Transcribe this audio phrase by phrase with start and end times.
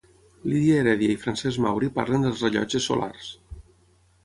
[0.53, 3.31] Lídia Heredia i Francesc Mauri parlen dels rellotges solars.